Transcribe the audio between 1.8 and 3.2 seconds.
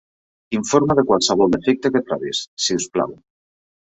que trobis, si us plau.